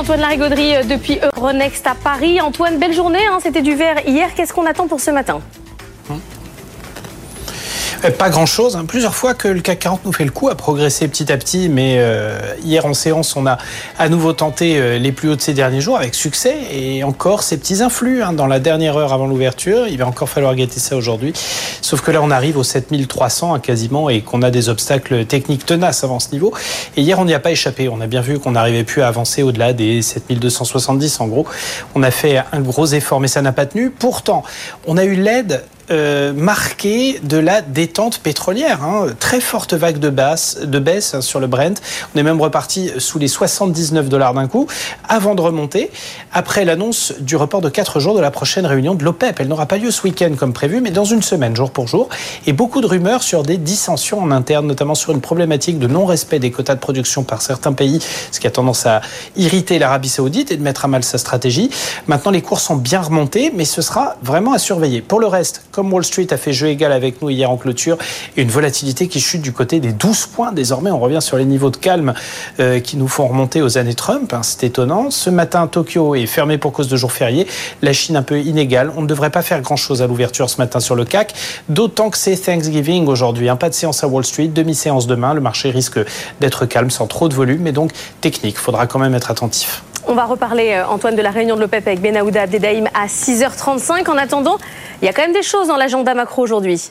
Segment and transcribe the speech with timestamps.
[0.00, 2.40] Antoine Larigauderie euh, depuis Euronext à Paris.
[2.40, 4.34] Antoine, belle journée, hein, c'était du vert hier.
[4.34, 5.42] Qu'est-ce qu'on attend pour ce matin?
[8.08, 8.76] Pas grand-chose.
[8.76, 8.84] Hein.
[8.86, 11.68] Plusieurs fois que le CAC 40 nous fait le coup, à progresser petit à petit,
[11.68, 13.58] mais euh, hier en séance, on a
[13.98, 17.42] à nouveau tenté euh, les plus hauts de ces derniers jours avec succès et encore
[17.42, 19.86] ces petits influx hein, dans la dernière heure avant l'ouverture.
[19.86, 21.34] Il va encore falloir guetter ça aujourd'hui.
[21.82, 25.66] Sauf que là, on arrive aux 7300 hein, quasiment et qu'on a des obstacles techniques
[25.66, 26.54] tenaces avant ce niveau.
[26.96, 27.88] Et hier, on n'y a pas échappé.
[27.88, 31.46] On a bien vu qu'on n'arrivait plus à avancer au-delà des 7270 en gros.
[31.94, 33.90] On a fait un gros effort, mais ça n'a pas tenu.
[33.90, 34.42] Pourtant,
[34.86, 38.84] on a eu l'aide euh, marqué de la détente pétrolière.
[38.84, 39.06] Hein.
[39.18, 41.80] Très forte vague de, basse, de baisse hein, sur le Brent.
[42.14, 44.66] On est même reparti sous les 79 dollars d'un coup,
[45.08, 45.90] avant de remonter,
[46.32, 49.40] après l'annonce du report de 4 jours de la prochaine réunion de l'OPEP.
[49.40, 52.08] Elle n'aura pas lieu ce week-end comme prévu, mais dans une semaine, jour pour jour.
[52.46, 56.38] Et beaucoup de rumeurs sur des dissensions en interne, notamment sur une problématique de non-respect
[56.38, 58.00] des quotas de production par certains pays,
[58.30, 59.00] ce qui a tendance à
[59.36, 61.70] irriter l'Arabie saoudite et de mettre à mal sa stratégie.
[62.06, 65.00] Maintenant, les cours sont bien remontés, mais ce sera vraiment à surveiller.
[65.02, 67.96] Pour le reste, Wall Street a fait jeu égal avec nous hier en clôture,
[68.36, 70.52] une volatilité qui chute du côté des 12 points.
[70.52, 72.14] Désormais, on revient sur les niveaux de calme
[72.58, 74.32] euh, qui nous font remonter aux années Trump.
[74.32, 75.10] Hein, c'est étonnant.
[75.10, 77.46] Ce matin, Tokyo est fermé pour cause de jour férié.
[77.82, 78.92] La Chine un peu inégale.
[78.96, 81.34] On ne devrait pas faire grand-chose à l'ouverture ce matin sur le CAC,
[81.68, 83.48] d'autant que c'est Thanksgiving aujourd'hui.
[83.48, 85.34] Un pas de séance à Wall Street, demi-séance demain.
[85.34, 85.98] Le marché risque
[86.40, 88.56] d'être calme sans trop de volume, mais donc technique.
[88.56, 89.82] Il faudra quand même être attentif.
[90.06, 94.08] On va reparler, euh, Antoine, de la réunion de l'OPEP avec Benaouda Abdedaïm à 6h35.
[94.10, 94.58] En attendant,
[95.02, 96.90] il y a quand même des choses dans l'agenda macro aujourd'hui.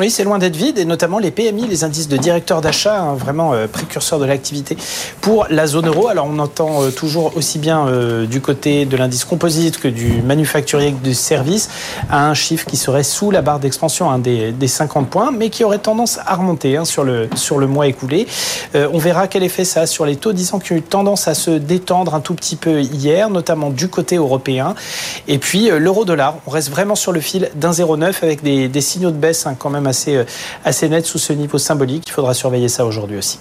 [0.00, 3.12] Oui, c'est loin d'être vide, et notamment les PMI, les indices de directeurs d'achat, hein,
[3.12, 4.78] vraiment euh, précurseurs de l'activité
[5.20, 6.08] pour la zone euro.
[6.08, 10.22] Alors on entend euh, toujours aussi bien euh, du côté de l'indice composite que du
[10.22, 11.68] manufacturier que du service
[12.10, 15.76] un chiffre qui serait sous la barre d'expansion hein, des, 50 points, mais qui aurait
[15.76, 18.26] tendance à remonter hein, sur, le, sur le mois écoulé.
[18.74, 21.34] on verra quel effet ça a sur les taux, disant qui ont eu tendance à
[21.34, 24.74] se détendre un tout petit peu hier, notamment du côté européen.
[25.28, 29.10] Et puis l'euro-dollar, on reste vraiment sur le fil d'un 0,9 avec des, des signaux
[29.10, 30.24] de baisse quand même assez, euh,
[30.64, 32.04] assez net sous ce niveau symbolique.
[32.06, 33.40] Il faudra surveiller ça aujourd'hui aussi.